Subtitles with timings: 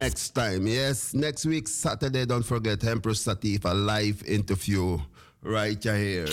[0.00, 1.12] Next time, yes.
[1.12, 4.98] Next week, Saturday, don't forget Empress Sativa live interview
[5.42, 6.28] right here.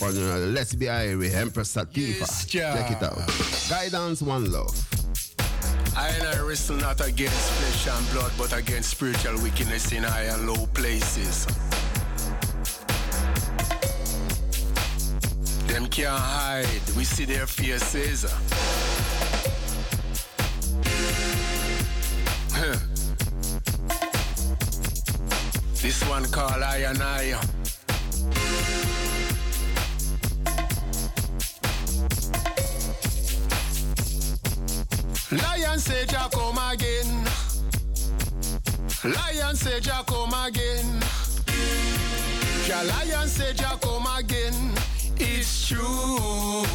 [0.00, 2.18] On uh, Let's Be Irie, Empress Sativa.
[2.18, 3.18] Yes, Check it out.
[3.70, 4.76] Guidance, one love.
[5.96, 10.24] I and I wrestle not against flesh and blood, but against spiritual wickedness in high
[10.24, 11.46] and low places.
[15.66, 18.26] Them can't hide, we see their faces.
[25.88, 27.32] This one called I and I.
[35.32, 37.24] Lion say Jah come again.
[39.02, 41.00] Lion say Jah come again.
[42.66, 44.74] Jah lion say Jah come again.
[45.16, 46.66] It's true.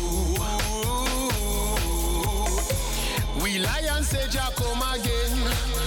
[3.44, 5.84] We lion say Jah come again.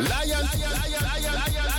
[0.00, 1.69] Lion, lion, lion, lion, lion,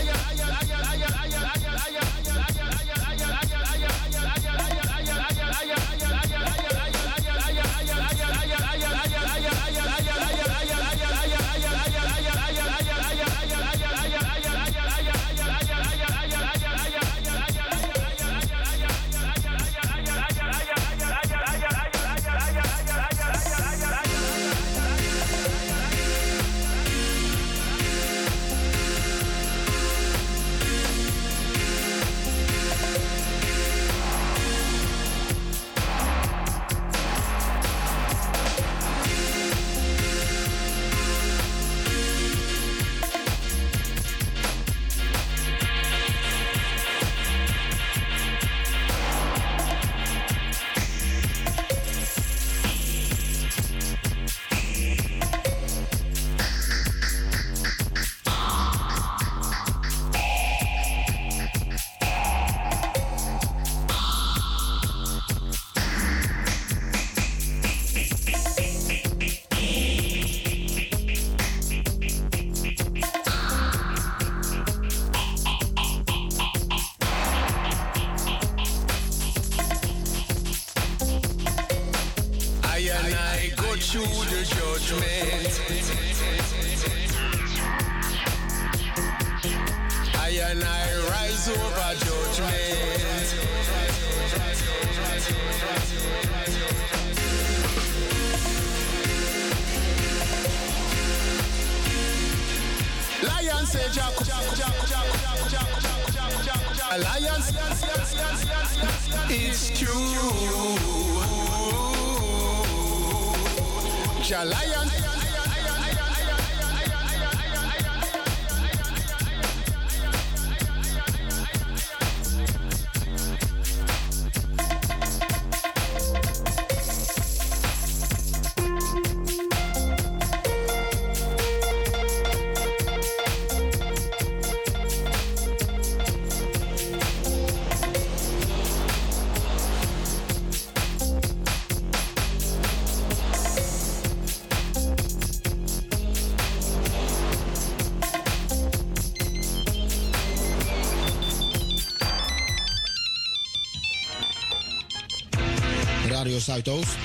[156.51, 156.97] Zuidoost.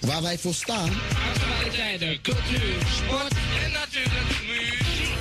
[0.00, 0.90] Waar wij voor staan.
[1.34, 3.34] Actualiteiten, cultuur, sport
[3.64, 5.14] en natuurlijk muziek.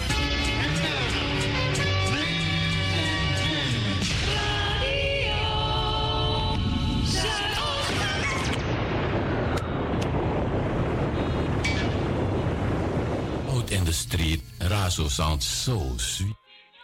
[13.49, 16.35] Out in the street, Razo sounds so sweet.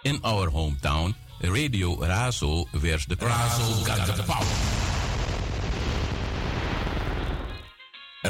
[0.01, 4.80] In our hometown, Radio Razo wears the Razo got the power.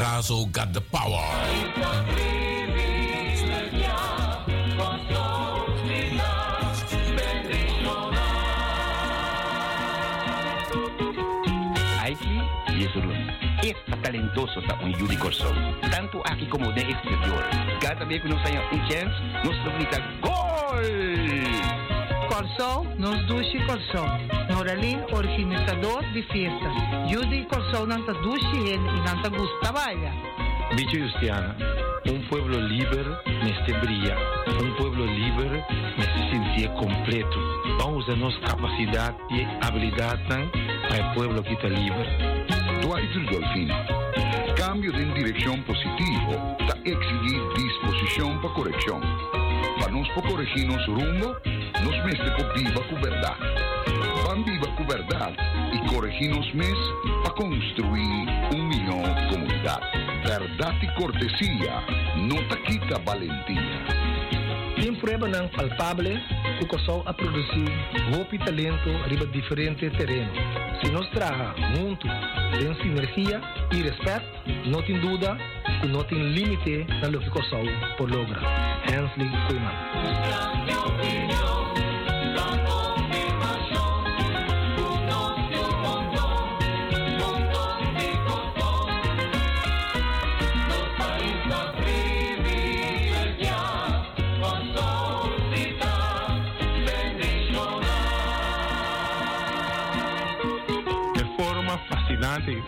[0.02, 1.22] Razo got the power.
[13.62, 15.54] Es talentoso sa un Yudi Corso.
[15.92, 17.44] Tanto aquí como de exterior.
[17.80, 19.56] Cada vez que nos haya un chance, nos
[20.22, 22.01] gol!
[22.32, 24.08] Corsol, nos duche Corsol.
[24.50, 26.72] Noralin, organizador de fiesta.
[27.10, 30.14] Judy Corsol nanta duche en y nanta gusta trabalha.
[30.78, 31.58] Bicho Justiana,
[32.06, 33.04] un pueblo libre
[33.44, 34.16] neste brilla,
[34.48, 35.66] un pueblo libre
[35.98, 37.38] neste sentir completo.
[37.80, 40.24] Vamos usar nossa capacidade e habilidade
[40.88, 42.08] para o pueblo que está livre.
[42.82, 43.70] Dwight Dolphin.
[44.56, 49.41] cambio de dirección positivo ta exigir disposición para corrección.
[49.90, 51.36] Nos por corregirnos rumbo,
[51.84, 53.36] nos meste por viva con verdad.
[54.26, 55.34] Van viva con verdad
[55.74, 56.78] y corregirnos mes
[57.24, 59.82] para construir un millón comunidad.
[60.24, 61.86] Verdad y cortesía
[62.16, 64.21] no te quita valentía.
[64.82, 66.18] Tem prueba não palpável
[66.58, 66.66] que
[67.06, 67.66] a produzir
[68.12, 70.32] golpe talento riba diferente terreno.
[70.84, 72.08] Se nós traga junto,
[72.58, 73.40] tem sinergia
[73.72, 74.26] e respeito,
[74.66, 75.38] não tem dúvida
[75.82, 77.30] que não tem limite na lo que
[77.96, 78.82] por lograr.
[78.88, 79.30] Hensley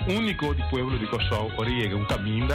[0.07, 2.47] Único do pueblo de Kosovo oriega um caminho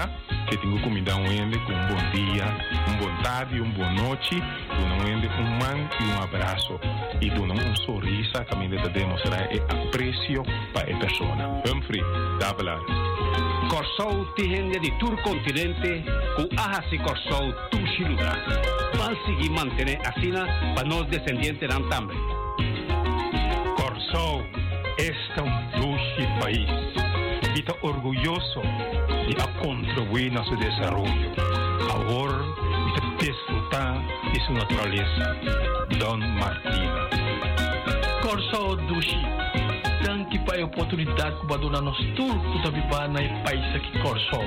[0.48, 2.44] que tem comida um ende com um bom dia,
[2.88, 6.78] um bom tarde, um boa noite, um ende um man e um abraço
[7.20, 11.34] e dona um sorriso caminho de demonstrar e aprecio para a pessoa.
[11.66, 12.00] Humphrey,
[12.38, 12.54] dá.
[13.68, 16.04] Kosovo tiene de tur continente
[16.36, 18.32] ku aha si Kosovo tu shiluga.
[18.96, 22.16] Pal sigi mantener asina para nos descendientes nan tambre.
[23.76, 24.44] Kosovo
[24.98, 25.50] este um
[25.80, 26.87] luxo país
[27.60, 28.62] está orgulloso
[29.26, 31.32] de contribuir a su desarrollo.
[31.90, 32.44] Ahora
[32.94, 34.00] está disfrutar
[34.32, 35.36] de su naturaleza.
[35.98, 37.08] Don Martina.
[38.22, 39.22] Corso Dushi.
[40.04, 44.40] Tanque para a oportunidade que o dona nos turco da viver na país aqui Corso.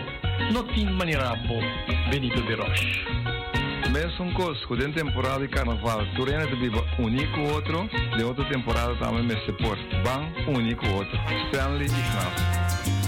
[0.53, 1.63] Não tem maneira boa.
[2.09, 3.05] Benito de Roche.
[3.91, 8.95] Mesmo um cosco de temporada de carnaval, Turena de viva único outro, de outra temporada
[8.95, 9.83] também me suporta.
[10.01, 11.19] Bang único outro.
[11.49, 12.61] Stanley Ignacio.
[12.91, 13.00] Bueno,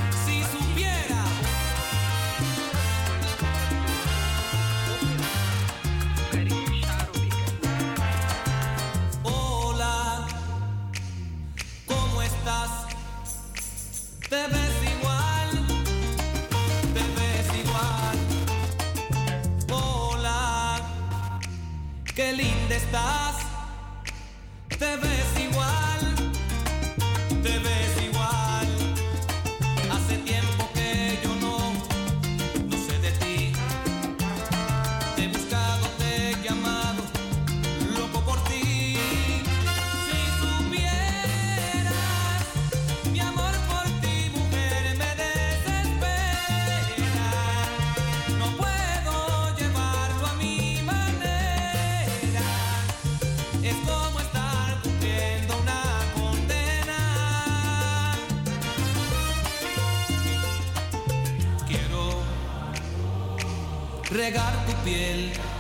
[64.94, 65.53] piel.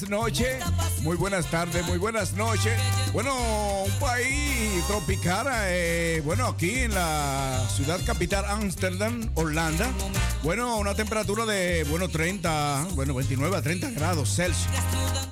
[0.00, 0.64] Buenas noches,
[1.00, 2.74] muy buenas tardes, muy buenas noches.
[3.14, 3.34] Bueno,
[3.84, 9.88] un país tropical, eh, bueno, aquí en la ciudad capital Ámsterdam, Holanda.
[10.42, 14.68] Bueno, una temperatura de, bueno, 30, bueno, 29 a 30 grados Celsius.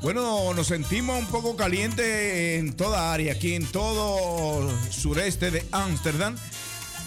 [0.00, 6.36] Bueno, nos sentimos un poco caliente en toda área, aquí en todo sureste de Ámsterdam.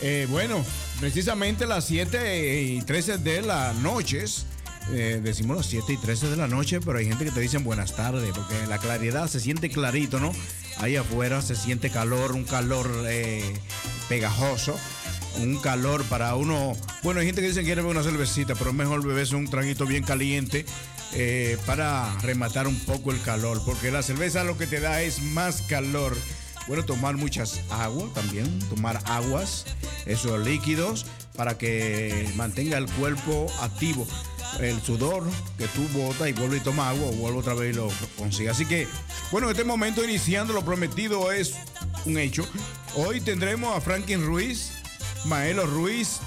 [0.01, 0.63] Eh, bueno,
[0.99, 4.45] precisamente las 7 y 13 de las noches.
[4.91, 7.63] Eh, decimos las 7 y 13 de la noche, pero hay gente que te dicen
[7.63, 10.31] buenas tardes, porque la claridad se siente clarito, ¿no?
[10.77, 13.43] Ahí afuera se siente calor, un calor eh,
[14.07, 14.75] pegajoso,
[15.39, 16.75] un calor para uno.
[17.03, 19.85] Bueno, hay gente que dice que quiere beber una cervecita, pero mejor beberse un traguito
[19.85, 20.65] bien caliente
[21.13, 25.21] eh, para rematar un poco el calor, porque la cerveza lo que te da es
[25.21, 26.15] más calor.
[26.67, 29.65] Bueno, tomar muchas aguas también, tomar aguas,
[30.05, 31.05] esos líquidos,
[31.35, 34.05] para que mantenga el cuerpo activo.
[34.59, 35.23] El sudor
[35.57, 38.49] que tú botas y vuelve y toma agua, o vuelve otra vez y lo consigue.
[38.49, 38.87] Así que,
[39.31, 41.53] bueno, en este momento iniciando, lo prometido es
[42.05, 42.47] un hecho.
[42.95, 44.71] Hoy tendremos a Franklin Ruiz,
[45.25, 46.19] Maelo Ruiz,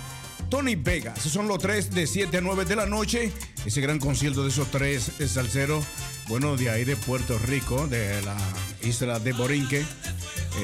[0.49, 1.15] Tony Vega.
[1.17, 3.33] Esos son los tres de 7 a 9 de la noche.
[3.65, 5.85] Ese gran concierto de esos tres salseros,
[6.31, 8.37] bueno, de ahí de Puerto Rico, de la
[8.83, 9.85] isla de Borinque.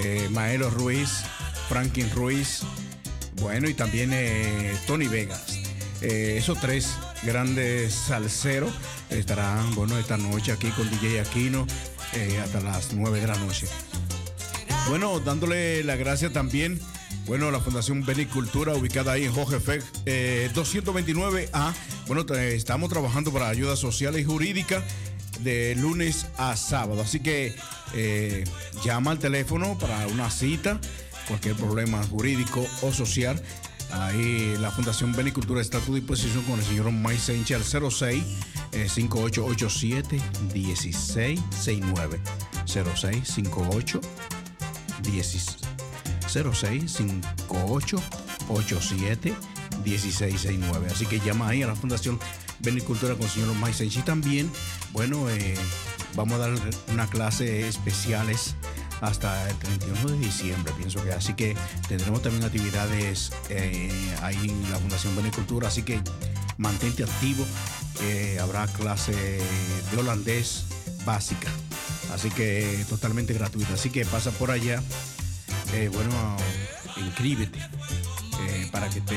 [0.03, 1.25] Eh, Maelo Ruiz,
[1.69, 2.61] Franklin Ruiz,
[3.41, 5.59] bueno, y también eh, Tony Vegas.
[6.03, 8.73] Eh, esos tres grandes salseros
[9.11, 11.67] estarán, bueno, esta noche aquí con DJ Aquino
[12.43, 13.67] hasta las 9 de la noche.
[14.89, 16.81] Bueno, dándole la gracia también,
[17.27, 21.75] bueno, a la Fundación Benicultura, ubicada ahí en Jorge Feck, eh, 229A.
[22.07, 24.83] Bueno, estamos trabajando para ayuda social y jurídica
[25.41, 27.03] de lunes a sábado.
[27.03, 27.55] Así que
[27.95, 28.45] eh,
[28.85, 30.81] llama al teléfono para una cita,
[31.29, 33.41] cualquier problema jurídico o social.
[33.93, 38.23] Ahí la Fundación Benicultura está a tu disposición con el señor Mike Senche al 06
[38.73, 40.21] eh, 5887
[40.53, 42.21] 1669
[42.67, 44.01] 06 58
[45.03, 45.57] 16
[46.53, 48.03] 06 58
[48.49, 49.35] 87
[49.85, 50.89] 1669.
[50.91, 52.19] Así que llama ahí a la Fundación
[52.59, 54.03] Benicultura con el señor Mike Senchi.
[54.03, 54.51] También,
[54.97, 55.55] bueno, eh,
[56.15, 56.59] vamos a dar
[56.91, 58.55] una clase especiales
[59.03, 61.13] hasta el 31 de diciembre, pienso que.
[61.13, 61.55] Así que
[61.87, 63.91] tendremos también actividades eh,
[64.23, 65.69] ahí en la Fundación Benicultura.
[65.69, 66.01] Así que
[66.57, 67.45] mantente activo.
[68.01, 70.65] Eh, habrá clase de holandés
[71.05, 71.51] básica.
[72.15, 73.75] Así que totalmente gratuita.
[73.75, 74.83] Así que pasa por allá.
[75.75, 76.39] Eh, bueno,
[76.97, 79.15] inscríbete eh, para que te,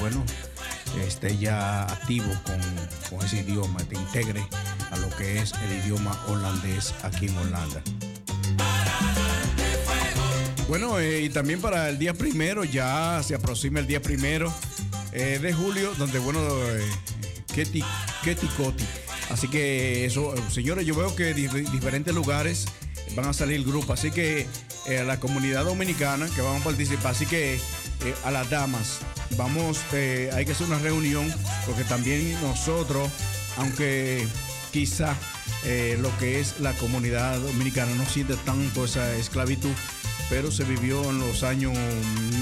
[0.00, 0.24] bueno,
[1.06, 2.60] esté ya activo con,
[3.10, 4.44] con ese idioma, te integre
[5.16, 7.82] que es el idioma holandés aquí en Holanda.
[10.68, 14.52] Bueno, eh, y también para el día primero, ya se aproxima el día primero
[15.12, 16.82] eh, de julio, donde, bueno, eh,
[17.54, 17.84] Keti,
[18.22, 18.84] Keti Koti.
[19.30, 22.66] Así que eso, señores, yo veo que di- diferentes lugares
[23.14, 24.46] van a salir grupos, así que
[24.86, 27.60] eh, a la comunidad dominicana que van a participar, así que
[28.24, 28.98] a las damas,
[29.36, 31.32] vamos, hay que hacer una reunión,
[31.66, 33.08] porque también nosotros,
[33.56, 34.26] aunque
[34.74, 35.16] quizá
[35.62, 39.70] eh, lo que es la comunidad dominicana no siente tanto esa esclavitud,
[40.28, 41.78] pero se vivió en los años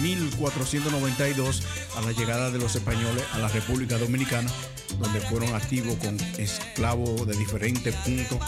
[0.00, 1.62] 1492
[1.94, 4.50] a la llegada de los españoles a la República Dominicana,
[4.98, 8.38] donde fueron activos con esclavos de diferentes puntos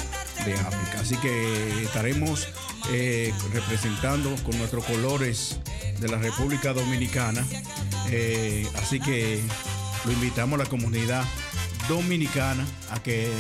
[0.46, 1.00] de África.
[1.00, 2.48] Así que estaremos
[2.90, 5.58] eh, representando con nuestros colores
[6.00, 7.46] de la República Dominicana.
[8.10, 9.42] Eh, así que
[10.06, 11.22] lo invitamos a la comunidad
[11.88, 13.30] dominicana a que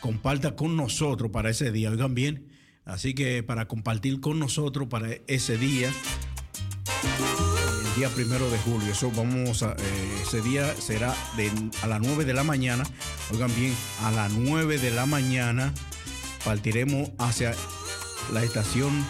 [0.00, 1.90] comparta con nosotros para ese día.
[1.90, 2.48] Oigan bien,
[2.84, 5.90] así que para compartir con nosotros para ese día,
[7.86, 11.14] el día primero de julio, eso vamos a, eh, ese día será
[11.82, 12.84] a las 9 de la mañana.
[13.32, 15.72] Oigan bien, a las 9 de la mañana
[16.44, 17.54] partiremos hacia
[18.32, 19.04] la estación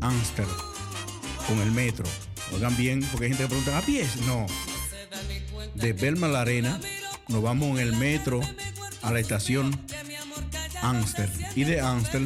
[0.00, 0.46] Amster
[1.46, 2.06] con el metro.
[2.54, 4.16] Oigan bien, porque hay gente que pregunta, ¿a pies?
[4.26, 4.46] No.
[5.74, 6.80] De Belma la Arena,
[7.32, 8.40] nos vamos en el metro
[9.02, 9.78] a la estación
[10.82, 11.28] Amster.
[11.56, 12.22] Y de Amster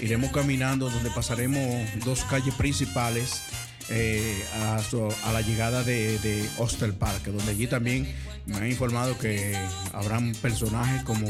[0.00, 1.64] iremos caminando donde pasaremos
[2.04, 3.42] dos calles principales
[3.88, 8.12] eh, a, la llegada de, de Hostel Park, donde allí también
[8.46, 9.56] me han informado que
[9.92, 11.26] habrán personajes como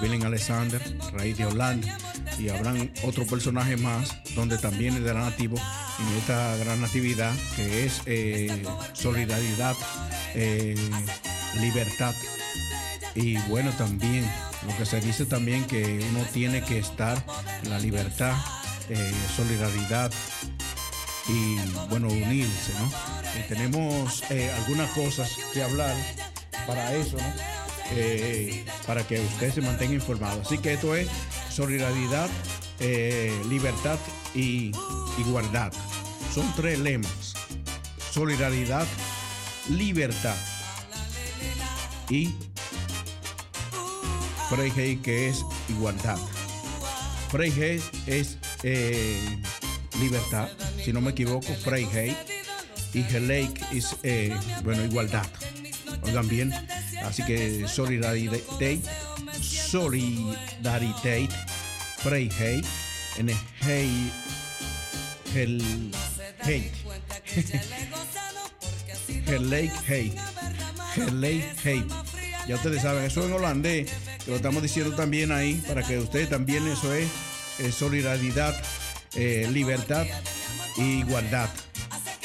[0.00, 0.80] Willem Alexander,
[1.12, 1.98] Raíz de Holanda,
[2.38, 5.60] y habrán otros personajes más donde también estarán activos
[5.98, 9.76] en esta gran actividad que es eh, solidaridad,
[10.34, 10.74] eh,
[11.58, 12.14] libertad
[13.14, 14.30] y bueno también
[14.66, 17.22] lo que se dice también que uno tiene que estar
[17.62, 18.34] en la libertad,
[18.88, 20.12] eh, solidaridad
[21.28, 21.56] y
[21.88, 22.90] bueno unirse, ¿no?
[23.48, 25.94] Tenemos eh, algunas cosas que hablar
[26.66, 27.32] para eso, ¿no?
[27.92, 30.42] eh, para que usted se mantenga informado.
[30.42, 31.08] Así que esto es
[31.50, 32.28] solidaridad,
[33.48, 33.98] libertad
[34.34, 34.72] y
[35.18, 35.72] igualdad.
[36.34, 37.34] Son tres lemas.
[38.12, 38.86] Solidaridad,
[39.68, 40.36] libertad
[42.10, 42.34] y
[44.48, 46.18] Freige que es igualdad.
[47.30, 49.38] Freige es eh,
[50.00, 50.48] libertad,
[50.84, 52.16] si no me equivoco, Freige
[52.92, 55.24] y Heleik es, eh, bueno, igualdad.
[56.02, 56.52] Oigan bien,
[57.04, 58.40] así que solidaridad,
[59.40, 61.30] solidaridad,
[61.98, 62.62] Freige,
[63.18, 64.12] en el hate,
[69.26, 70.14] Heleik hate,
[70.96, 71.86] Heleik hate.
[72.48, 73.90] Ya ustedes saben, eso en holandés,
[74.24, 77.08] que lo estamos diciendo también ahí, para que ustedes también, eso es
[77.74, 78.54] solidaridad,
[79.14, 80.06] eh, libertad
[80.78, 81.48] e igualdad.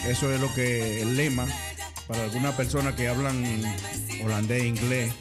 [0.08, 1.46] Eso es lo que el lema
[2.08, 3.44] para algunas personas que hablan
[4.24, 5.14] holandés e inglés.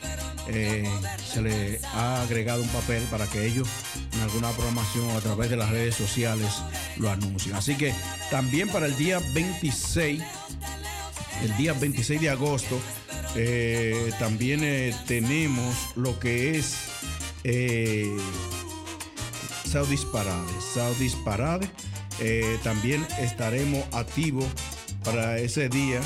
[0.49, 0.85] eh,
[1.27, 3.67] se le ha agregado un papel para que ellos
[4.13, 6.49] en alguna programación a través de las redes sociales
[6.99, 7.57] lo anuncien.
[7.57, 7.95] Así que
[8.31, 10.23] también para el día 26,
[11.43, 12.79] el día 26 de agosto,
[13.37, 16.77] eh, también eh, tenemos lo que es
[17.43, 18.17] eh,
[19.65, 20.53] Saudis Parade.
[20.75, 21.69] Saudis Parade.
[22.21, 24.47] Eh, también estaremos activos
[25.05, 26.01] para ese día.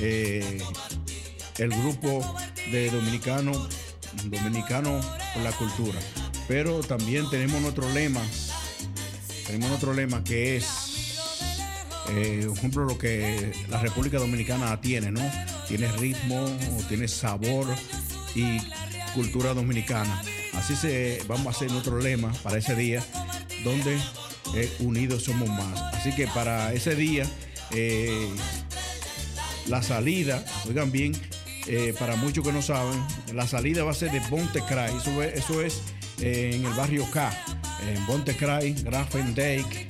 [0.00, 2.36] el grupo
[2.72, 3.68] de dominicanos,
[4.24, 5.98] dominicanos por la cultura.
[6.48, 8.20] Pero también tenemos nuestro lema.
[9.46, 10.83] Tenemos otro lema que es,
[12.10, 15.20] eh, por ejemplo, lo que la República Dominicana tiene, ¿no?
[15.68, 16.46] Tiene ritmo,
[16.88, 17.66] tiene sabor
[18.34, 18.58] y
[19.14, 20.22] cultura dominicana.
[20.54, 23.02] Así se vamos a hacer nuestro lema para ese día,
[23.64, 23.98] donde
[24.54, 25.80] eh, unidos somos más.
[25.94, 27.26] Así que para ese día,
[27.70, 28.28] eh,
[29.66, 31.12] la salida, oigan bien,
[31.66, 34.94] eh, para muchos que no saben, la salida va a ser de Bontecray.
[35.34, 35.82] Eso es,
[36.20, 37.32] en el barrio K,
[37.88, 39.88] en Bontecray, Grafendijk,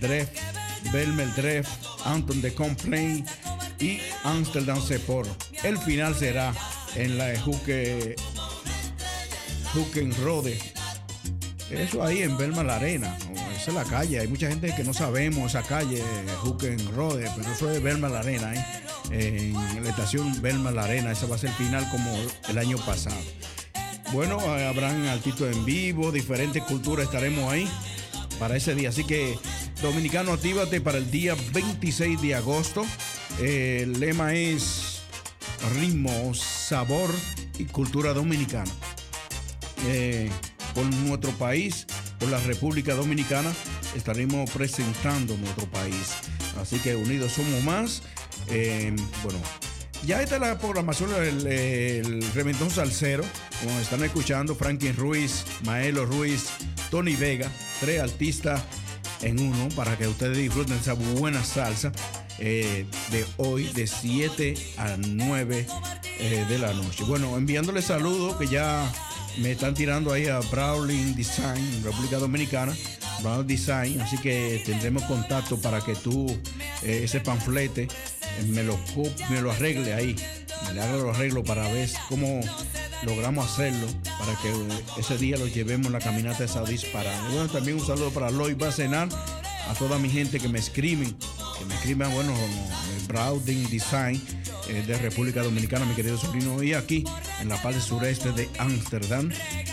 [0.00, 0.28] Dref,
[0.92, 1.68] Belmer Dref,
[2.04, 3.24] Anton de Complain
[3.80, 5.26] y Amsterdam Sepor.
[5.62, 6.52] El final será
[6.94, 8.16] en la Juque
[10.22, 10.58] Rode.
[11.70, 13.16] Eso ahí en Belma la Arena.
[13.56, 14.20] Esa es la calle.
[14.20, 16.02] Hay mucha gente que no sabemos esa calle,
[16.94, 18.54] Rode, pero eso es Belma la Arena.
[18.54, 18.64] ¿eh?
[19.10, 21.12] En la estación Belma la Arena.
[21.12, 22.16] Ese va a ser el final como
[22.48, 23.16] el año pasado.
[24.12, 27.68] Bueno, habrán artistas en vivo, diferentes culturas estaremos ahí
[28.38, 28.90] para ese día.
[28.90, 29.36] Así que,
[29.84, 32.86] Dominicano, actívate para el día 26 de agosto.
[33.38, 35.02] El lema es
[35.74, 37.10] ritmo, sabor
[37.58, 38.70] y cultura dominicana.
[39.86, 40.30] Eh,
[40.74, 41.86] por nuestro país,
[42.18, 43.52] por la República Dominicana,
[43.94, 46.14] estaremos presentando nuestro país.
[46.58, 48.00] Así que unidos somos más.
[48.48, 49.38] Eh, bueno,
[50.06, 53.22] ya está la programación del el Reventón Salcero,
[53.62, 56.46] como están escuchando, Franklin Ruiz, Maelo Ruiz,
[56.90, 58.62] Tony Vega, tres artistas
[59.24, 61.92] en uno para que ustedes disfruten esa buena salsa
[62.38, 65.66] eh, de hoy de 7 a 9
[66.18, 67.04] eh, de la noche.
[67.04, 68.90] Bueno, enviándole saludos que ya
[69.38, 72.74] me están tirando ahí a Brawling Design, República Dominicana,
[73.22, 76.26] Brown Design, así que tendremos contacto para que tú
[76.82, 77.88] eh, ese panflete
[78.48, 78.78] me lo,
[79.30, 80.16] me lo arregle ahí,
[80.66, 82.40] me le haga los arreglos para ver cómo
[83.04, 83.86] logramos hacerlo,
[84.18, 86.44] para que ese día lo llevemos la caminata.
[86.44, 86.78] Y
[87.32, 89.08] bueno, también un saludo para Lloyd Bacenar,
[89.68, 91.16] a toda mi gente que me escriben,
[91.58, 92.34] que me escriben, bueno,
[93.06, 94.20] Browding Design
[94.68, 97.04] eh, de República Dominicana, mi querido sobrino, y aquí
[97.40, 99.30] en la parte sureste de Ámsterdam,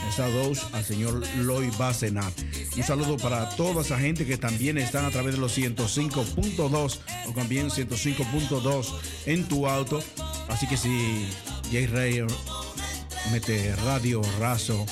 [0.09, 2.31] esas dos al señor Lloyd Bacenar.
[2.75, 7.33] Un saludo para toda esa gente que también están a través de los 105.2 o
[7.33, 8.87] también 105.2
[9.25, 10.03] en tu auto.
[10.49, 11.27] Así que si
[11.71, 12.25] Jay Ray
[13.31, 14.85] mete Radio Razo,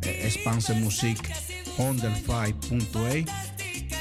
[0.00, 1.18] eh, Expanse Music,
[1.76, 3.12] Hondelfive.a,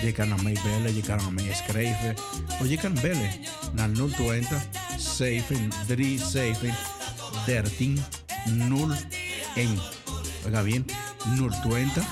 [0.01, 2.15] je kan naar mij bellen, je kan naar mij schrijven.
[2.61, 3.29] Of je kan bellen
[3.73, 6.75] naar 020 737
[7.45, 8.03] 13
[9.55, 9.79] 01.
[10.45, 10.85] Oiga bien,
[11.61, 12.05] 020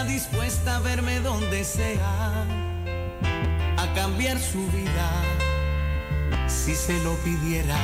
[0.09, 2.47] dispuesta a verme donde sea,
[3.77, 5.11] a cambiar su vida
[6.47, 7.77] si se lo pidiera.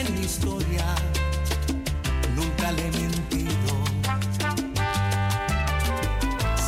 [0.00, 0.84] en mi historia
[2.34, 3.72] nunca le he mentido.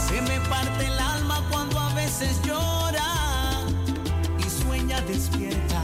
[0.06, 3.10] Se me parte el alma cuando a veces llora
[4.38, 5.82] y sueña despierta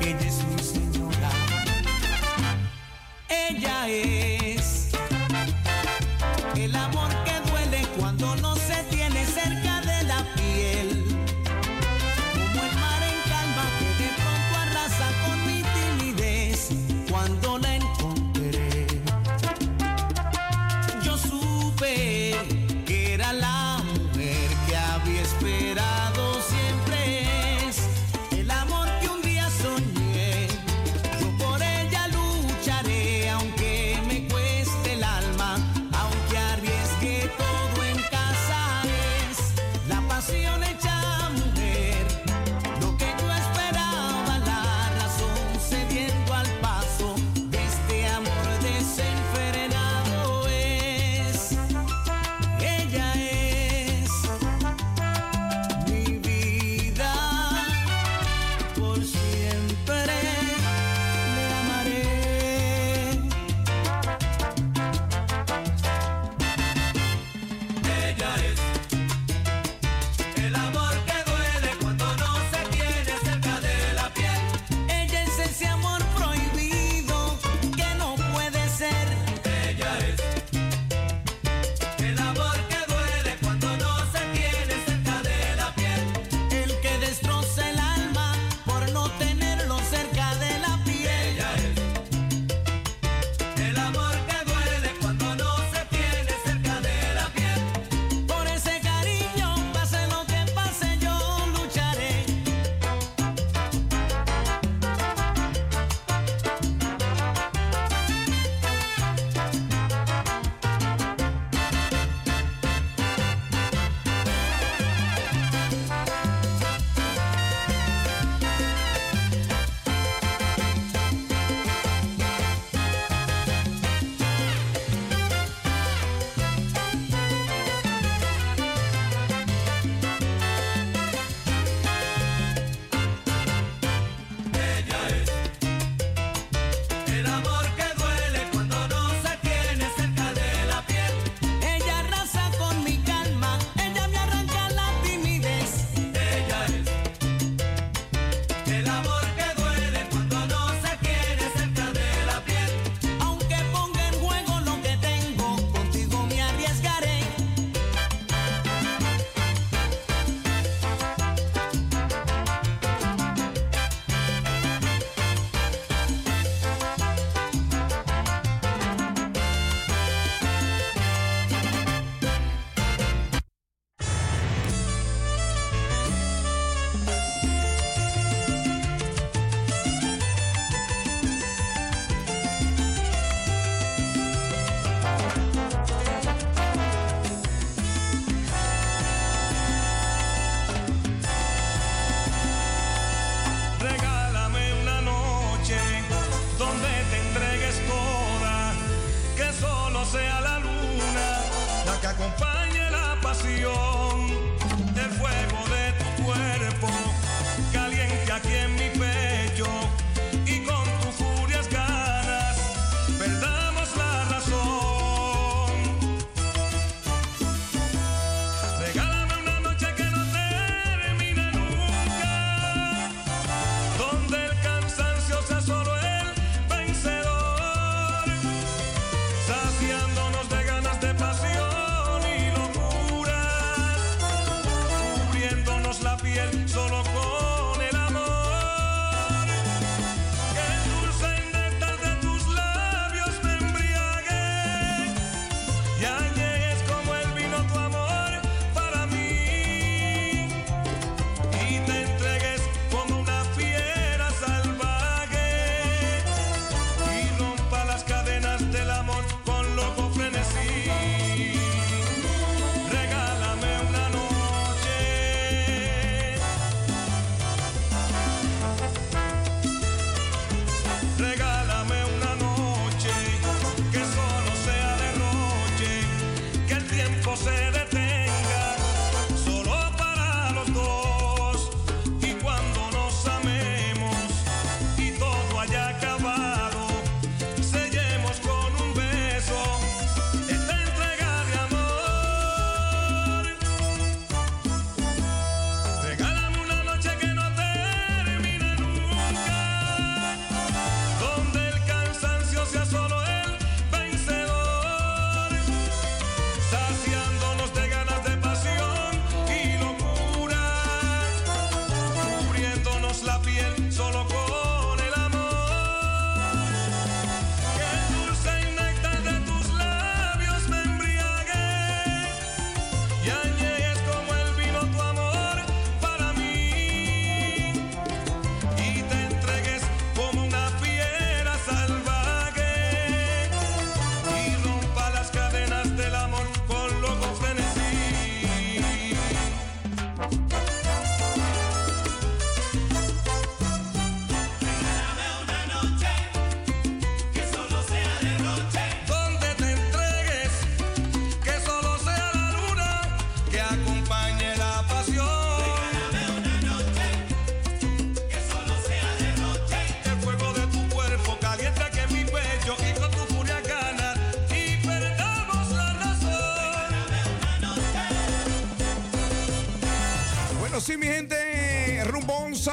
[0.00, 1.30] que ella es mi señora.
[3.28, 4.01] Ella es.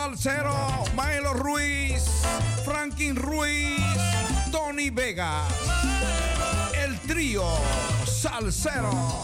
[0.10, 2.04] Salcero, Milo Ruiz,
[2.65, 3.80] Franklin Ruiz,
[4.52, 5.43] Tony Vega.
[6.74, 7.43] El trío
[8.08, 9.18] Salcero.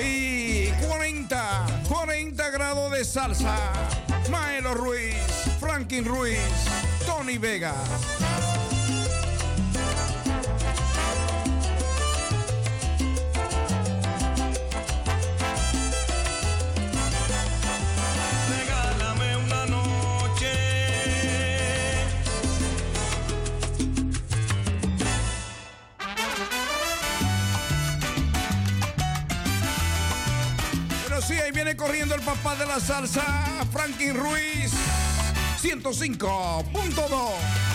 [0.00, 3.54] Ahí, 40, 40 grados de salsa.
[4.30, 5.14] Maelo Ruiz,
[5.60, 6.40] Franklin Ruiz,
[7.04, 7.74] Tony Vega.
[32.00, 33.22] poniendo el papá de la salsa,
[33.70, 34.72] Franklin Ruiz,
[35.60, 37.69] 105.2.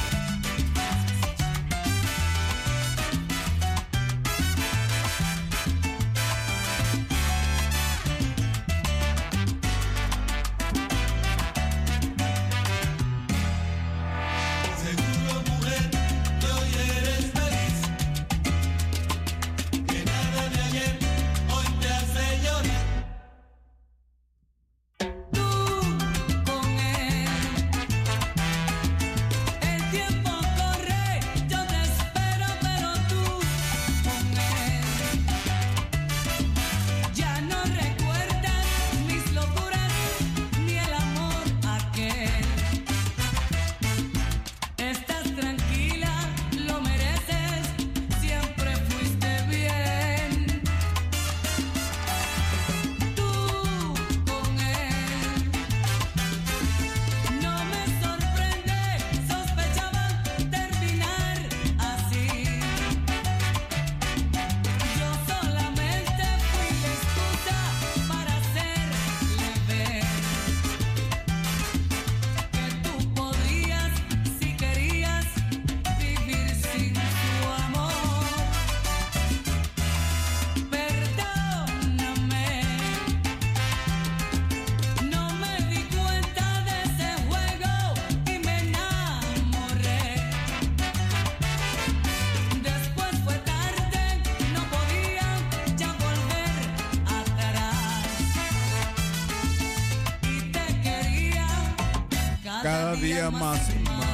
[103.02, 104.06] día más y más.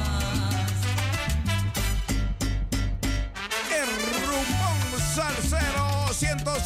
[3.70, 3.88] El
[4.26, 4.78] rumbón
[5.14, 6.60] salsero 105.2,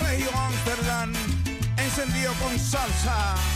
[0.00, 1.12] Regio Amsterdam,
[1.76, 3.51] encendido con salsa.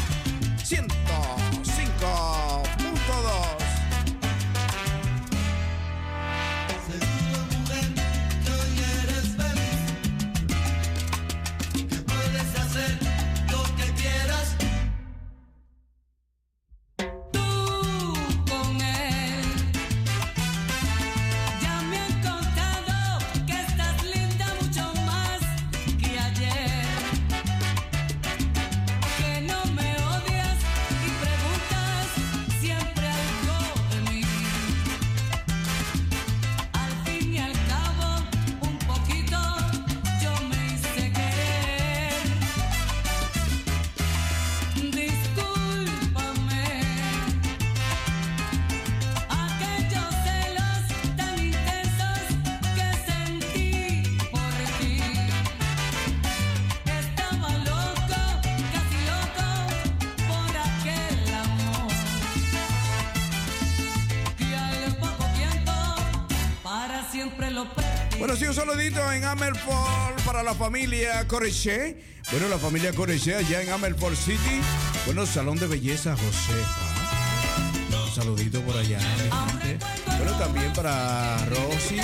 [70.77, 71.97] familia Coreche.
[72.31, 74.61] Bueno, la familia Coreche allá en Amelford City.
[75.07, 78.05] Bueno, Salón de Belleza Josefa.
[78.05, 78.99] Un saludito por allá.
[78.99, 79.79] ¿eh?
[80.19, 81.97] Bueno, también para Rosy.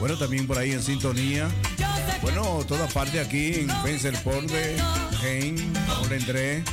[0.00, 1.48] Bueno, también por ahí en sintonía.
[2.22, 4.76] Bueno, toda parte aquí en Pencil Porde,
[5.22, 5.72] Hain,
[6.04, 6.64] Orendré,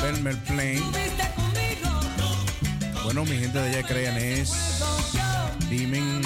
[0.00, 0.82] Belmer Plain.
[3.04, 4.54] Bueno, mi gente de allá, crean es
[5.68, 6.22] Dimen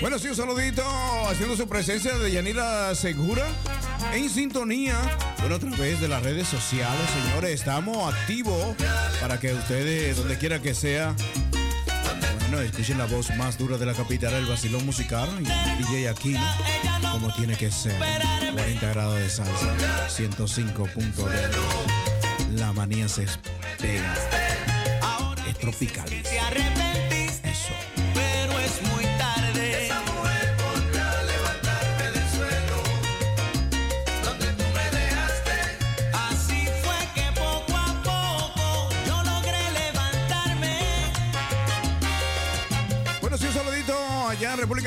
[0.05, 0.85] Bueno, sí, un saludito
[1.31, 3.47] haciendo su presencia de Yanira Segura
[4.13, 5.01] en sintonía.
[5.39, 8.77] Bueno, a través de las redes sociales, señores, estamos activos
[9.19, 11.17] para que ustedes, donde quiera que sea,
[12.41, 16.47] bueno, escuchen la voz más dura de la capital, el vacilón musical y DJ Aquino,
[17.11, 17.97] como tiene que ser.
[18.53, 19.75] 40 grados de salsa,
[20.09, 21.15] 105.2.
[22.59, 23.27] La manía se
[23.81, 24.15] pega.
[25.49, 26.24] Es tropical.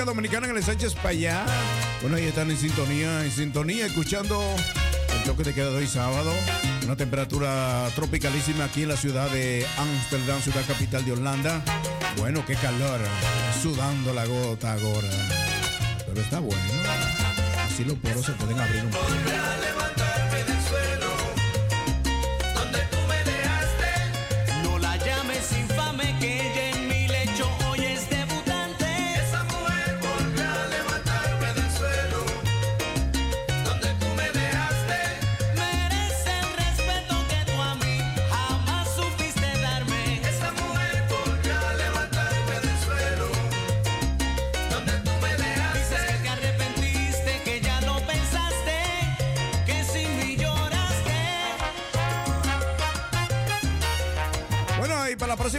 [0.06, 1.45] Dominicana, en el Sánchez Payá.
[2.02, 4.41] Bueno, ahí están en sintonía, en sintonía, escuchando
[5.16, 6.32] el toque de queda de hoy sábado.
[6.84, 11.62] Una temperatura tropicalísima aquí en la ciudad de Ámsterdam, ciudad capital de Holanda.
[12.18, 13.00] Bueno, qué calor,
[13.62, 15.10] sudando la gota ahora.
[16.06, 16.62] Pero está bueno.
[17.66, 19.06] Así los poros se pueden abrir un poco.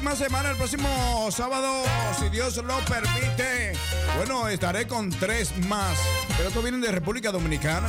[0.08, 1.84] Próxima semana, el próximo sábado,
[2.18, 3.72] si Dios lo permite,
[4.16, 5.98] bueno, estaré con tres más.
[6.36, 7.88] Pero estos vienen de República Dominicana,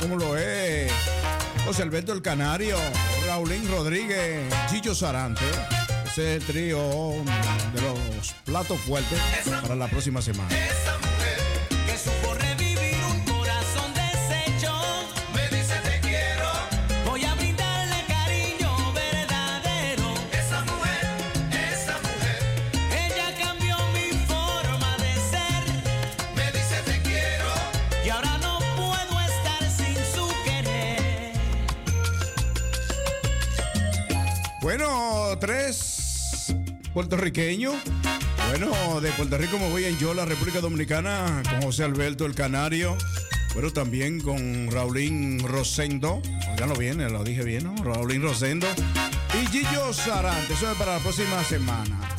[0.00, 0.90] como lo es
[1.64, 2.76] José Alberto el Canario,
[3.26, 5.44] Raulín Rodríguez, Chicho Sarante.
[6.06, 6.78] Ese es el trío
[7.72, 9.20] de los platos fuertes
[9.62, 10.50] para la próxima semana.
[37.00, 37.76] Puertorriqueños.
[38.50, 42.34] Bueno, de Puerto Rico me voy en yo, la República Dominicana, con José Alberto el
[42.34, 42.94] Canario.
[43.54, 46.20] Bueno, también con Raulín Rosendo.
[46.58, 47.74] Ya lo viene, lo dije bien, ¿no?
[47.82, 48.66] Raulín Rosendo.
[49.32, 50.52] Y Gillo Sarante.
[50.52, 52.09] Eso es para la próxima semana.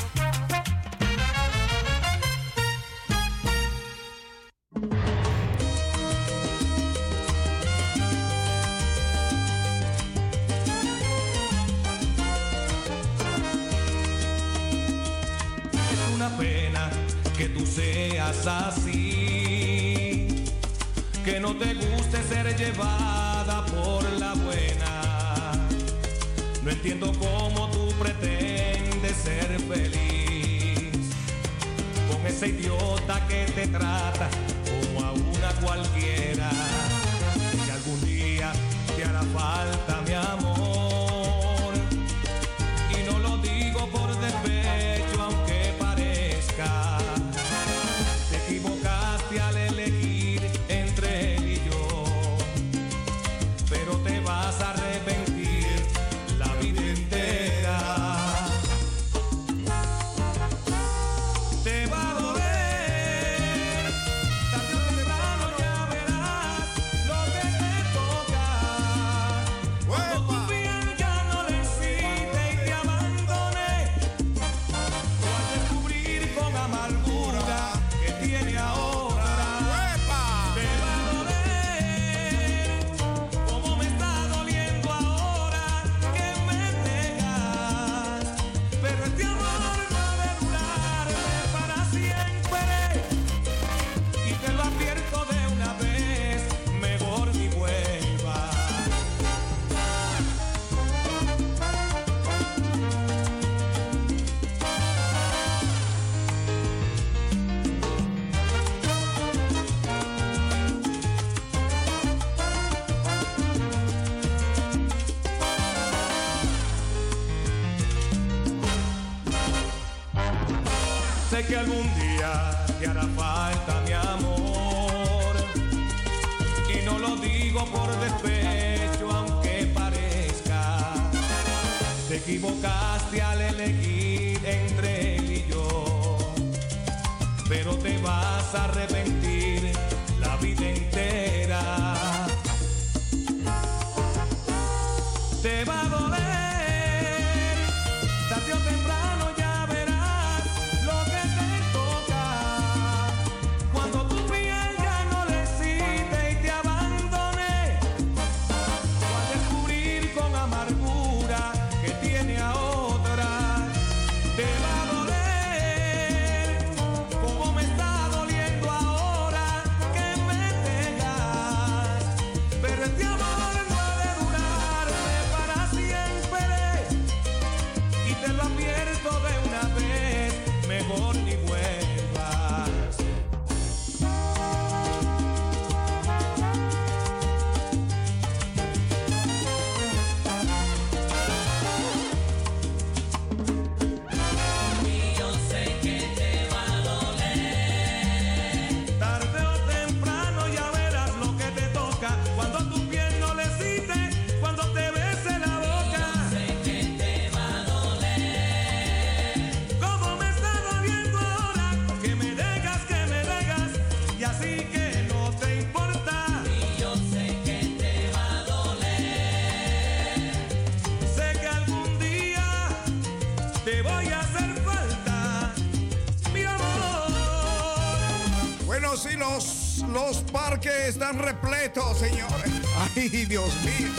[231.11, 232.51] están repletos, señores.
[232.95, 233.89] Ay, Dios mío.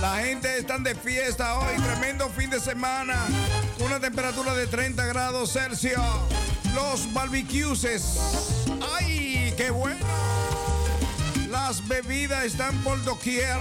[0.00, 1.76] La gente está de fiesta hoy.
[1.82, 3.14] Tremendo fin de semana.
[3.80, 6.00] Una temperatura de 30 grados Celsius.
[6.74, 8.18] Los barbecues.
[8.94, 10.04] Ay, qué bueno.
[11.50, 13.58] Las bebidas están por doquier.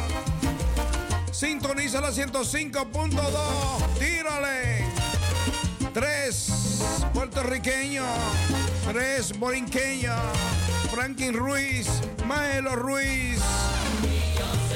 [1.32, 4.00] Sintoniza la 105.2.
[4.00, 4.86] Tírale.
[5.94, 6.82] Tres
[7.14, 8.08] puertorriqueños.
[8.92, 10.20] Tres borinqueños.
[10.92, 11.88] Franklin Ruiz.
[12.26, 13.40] Maelo Ruiz,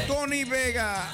[0.08, 1.10] Tony Vega,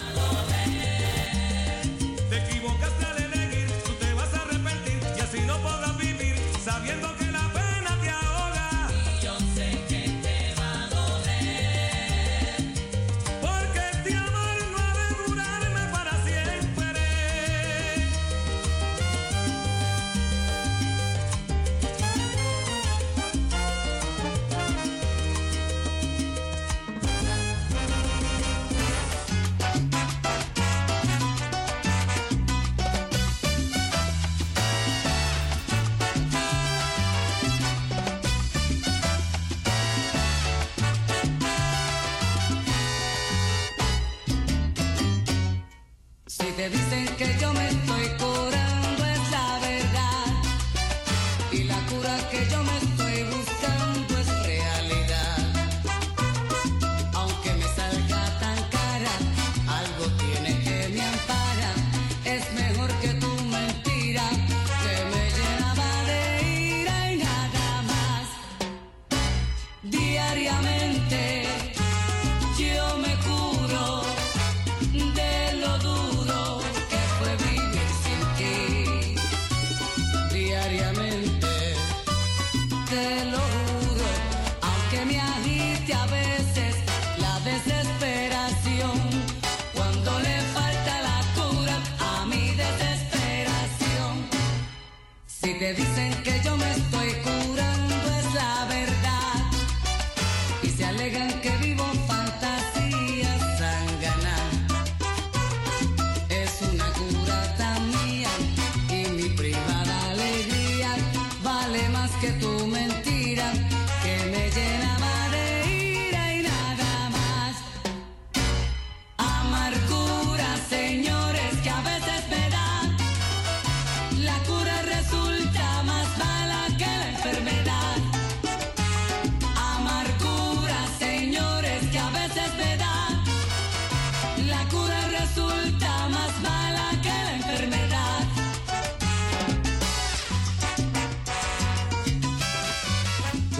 [46.65, 47.84] que dicen que yo me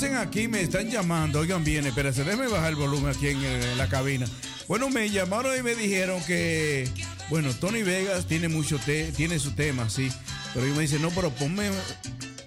[0.00, 1.40] Dicen aquí, me están llamando.
[1.40, 4.26] Oigan bien, espérense, déjenme bajar el volumen aquí en, eh, la cabina.
[4.68, 6.86] Bueno, me llamaron y me dijeron que,
[7.30, 10.10] bueno, Tony Vegas tiene mucho te- tiene su tema, sí.
[10.52, 11.70] Pero ellos me dicen, no, pero ponme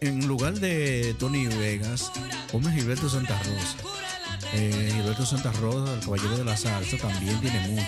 [0.02, 2.12] en lugar de Tony Vegas,
[2.52, 3.78] ponme Gilberto Santa Rosa.
[4.54, 7.86] Eh, Gilberto Santa Rosa, el caballero de la salsa, también tiene mucho.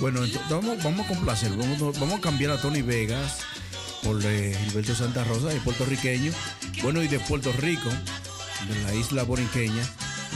[0.00, 3.38] Bueno, entonces, vamos, vamos a complacer, vamos, vamos a cambiar a Tony Vegas
[4.02, 6.32] por eh, Gilberto Santa Rosa, es puertorriqueño.
[6.82, 7.88] Bueno, y de Puerto Rico,
[8.68, 9.82] de la isla borinqueña,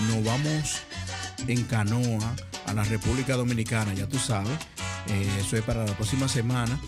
[0.09, 0.83] nos vamos
[1.47, 2.35] en canoa
[2.67, 4.57] a la República Dominicana, ya tú sabes.
[5.09, 6.79] Eh, eso es para la próxima semana.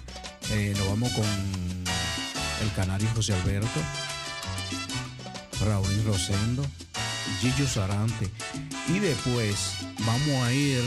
[0.50, 3.80] Eh, nos vamos con el canario José Alberto,
[5.64, 6.64] Raúl Rosendo,
[7.40, 8.28] Gillo Sarante.
[8.88, 9.74] Y después
[10.06, 10.82] vamos a ir,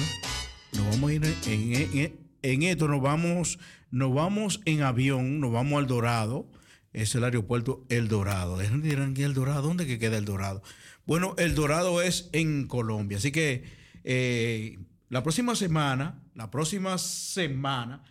[0.74, 3.58] nos vamos a ir en, en- en esto, nos vamos,
[3.90, 6.46] nos vamos en avión, nos vamos al Dorado.
[6.96, 8.58] Es el aeropuerto El Dorado.
[8.58, 9.64] Dirán, ¿y el Dorado?
[9.64, 10.64] ¿Dónde que queda el Dorado?
[11.06, 13.18] Bueno, el Dorado es en Colombia.
[13.18, 13.66] Así que
[14.06, 14.80] eh,
[15.10, 18.02] la próxima semana, la próxima semana,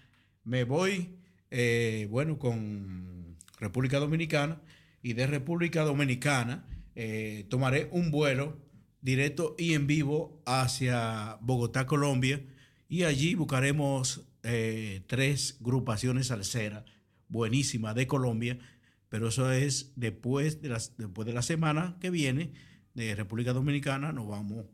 [0.45, 1.17] me voy,
[1.51, 4.61] eh, bueno, con República Dominicana
[5.03, 8.59] y de República Dominicana eh, tomaré un vuelo
[9.01, 12.43] directo y en vivo hacia Bogotá, Colombia,
[12.91, 16.85] y allí buscaremos tres agrupaciones salseras
[17.29, 18.59] buenísimas de Colombia,
[19.15, 22.51] pero eso es después de, las, después de la semana que viene
[22.95, 24.67] de República Dominicana, nos vamos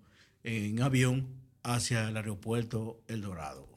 [0.44, 1.28] en avión
[1.62, 3.68] hacia el aeropuerto El Dorado.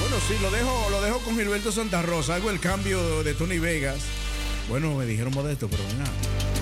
[0.00, 2.36] Bueno, sí, lo dejo, lo dejo con Gilberto Santa Rosa.
[2.36, 3.98] Hago el cambio de Tony Vegas.
[4.68, 6.04] Bueno, me dijeron modesto, pero venga,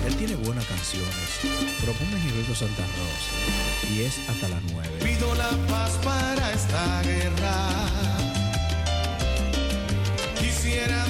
[0.07, 1.39] él tiene buenas canciones.
[1.79, 3.93] Pero ponme Gilberto Santa Rosa.
[3.93, 4.89] Y es hasta las 9.
[5.03, 8.18] Pido la paz para esta guerra.
[10.69, 11.08] Quisiera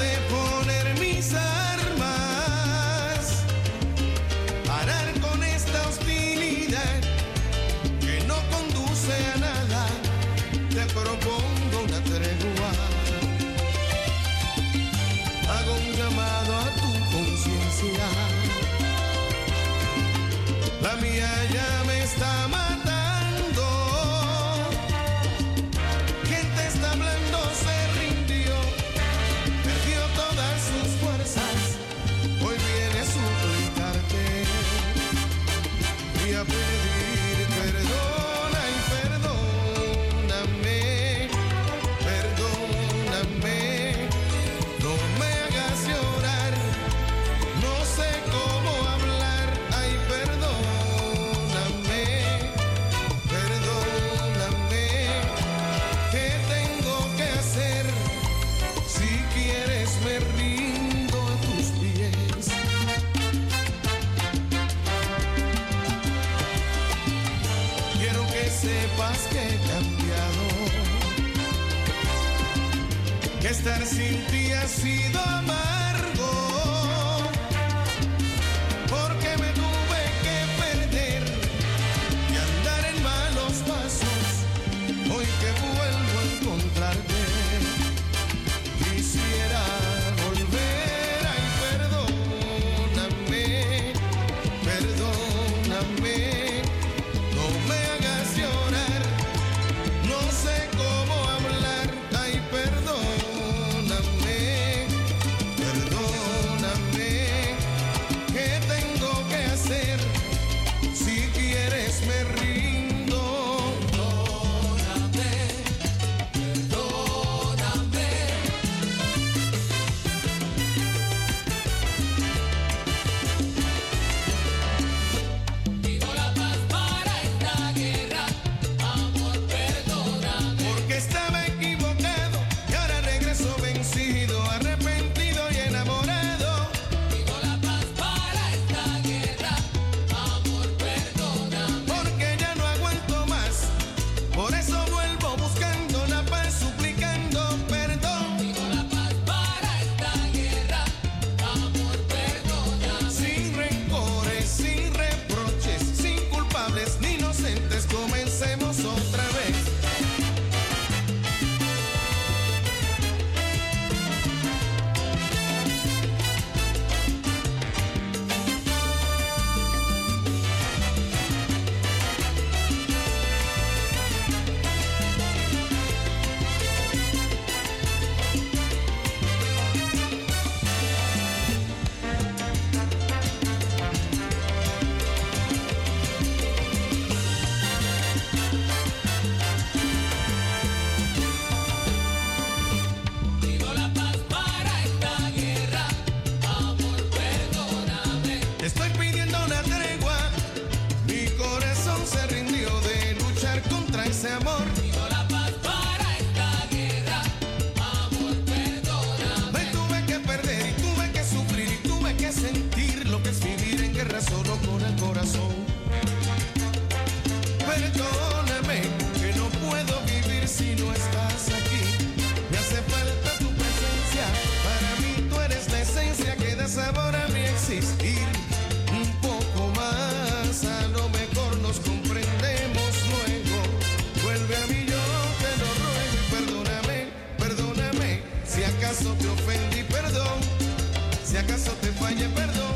[242.15, 242.73] perdón,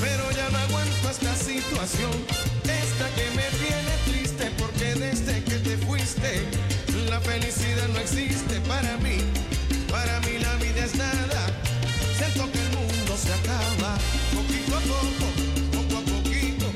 [0.00, 2.12] pero ya no aguanto esta situación,
[2.62, 6.46] esta que me tiene triste, porque desde que te fuiste,
[7.10, 9.18] la felicidad no existe para mí,
[9.90, 11.46] para mí la vida es nada,
[12.16, 13.98] siento que el mundo se acaba,
[14.32, 15.26] poquito a poco,
[15.72, 16.66] poco a poquito,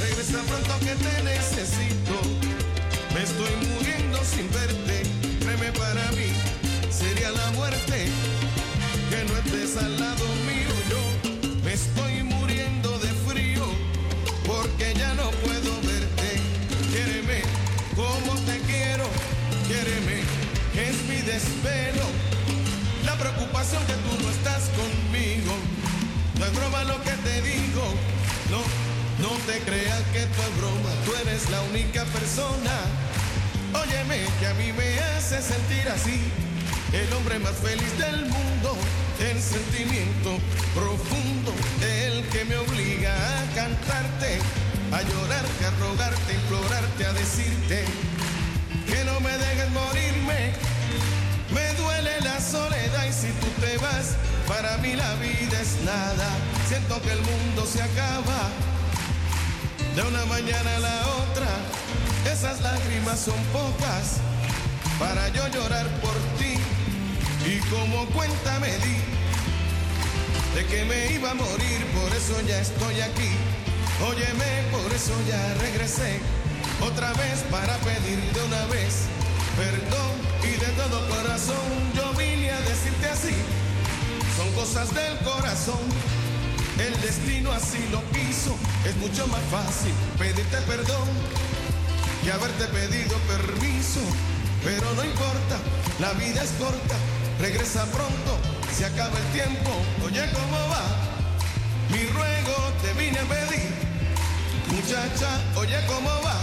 [0.00, 2.16] regresa pronto que te necesito,
[3.12, 5.02] me estoy muriendo sin verte,
[5.40, 6.32] créeme para mí,
[6.90, 8.06] sería la muerte.
[9.10, 10.37] Que no estés al lado
[29.58, 32.72] no te creas que es broma, tú eres la única persona,
[33.72, 36.20] óyeme que a mí me hace sentir así,
[36.92, 38.76] el hombre más feliz del mundo,
[39.20, 40.38] el sentimiento
[40.74, 41.52] profundo,
[41.82, 44.38] el que me obliga a cantarte,
[44.92, 47.84] a llorarte, a rogarte, a implorarte, a decirte
[48.86, 50.52] que no me dejes morirme.
[51.50, 56.28] Me duele la soledad y si tú te vas, para mí la vida es nada.
[56.68, 58.50] Siento que el mundo se acaba
[59.98, 61.48] de una mañana a la otra.
[62.32, 64.18] Esas lágrimas son pocas
[64.96, 66.54] para yo llorar por ti.
[67.44, 68.98] Y como cuenta me di
[70.54, 73.30] de que me iba a morir, por eso ya estoy aquí.
[74.06, 76.20] Óyeme, por eso ya regresé
[76.80, 79.08] otra vez para pedir de una vez
[79.56, 80.12] perdón
[80.44, 83.34] y de todo corazón yo vine a decirte así.
[84.36, 85.82] Son cosas del corazón,
[86.80, 88.56] el destino así lo quiso.
[88.84, 91.08] Es mucho más fácil pedirte perdón
[92.22, 94.00] que haberte pedido permiso.
[94.64, 95.56] Pero no importa,
[96.00, 96.96] la vida es corta,
[97.38, 98.38] regresa pronto,
[98.76, 99.70] se acaba el tiempo.
[100.04, 100.82] Oye, ¿cómo va?
[101.90, 103.70] Mi ruego te vine a pedir.
[104.74, 106.36] Muchacha, oye, ¿cómo va?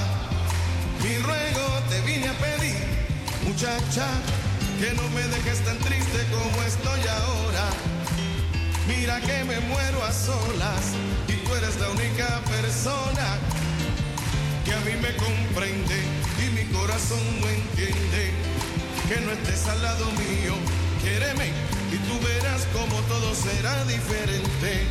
[1.03, 2.75] Mi ruego te vine a pedir.
[3.45, 4.07] Muchacha,
[4.79, 7.69] que no me dejes tan triste como estoy ahora.
[8.87, 10.93] Mira que me muero a solas
[11.27, 13.37] y tú eres la única persona
[14.63, 15.97] que a mí me comprende
[16.39, 18.31] y mi corazón no entiende
[19.07, 20.53] que no estés al lado mío.
[21.01, 21.47] Quiéreme
[21.91, 24.85] y tú verás como todo será diferente.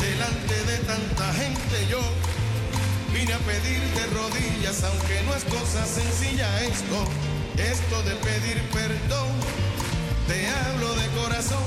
[0.00, 2.00] Delante de tanta gente yo
[3.12, 7.04] vine a pedir de rodillas, aunque no es cosa sencilla esto,
[7.58, 9.28] esto de pedir perdón.
[10.26, 11.64] Te hablo de corazón,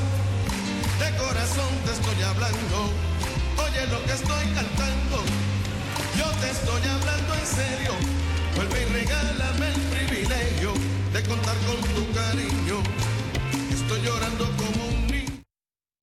[1.03, 2.77] de corazón te estoy hablando.
[3.65, 5.17] Oye lo que estoy cantando.
[6.17, 7.93] Yo te estoy hablando en serio.
[8.55, 10.73] Vuelve y regálame el privilegio
[11.13, 12.77] de contar con tu cariño.
[13.71, 15.22] Estoy llorando como un niño.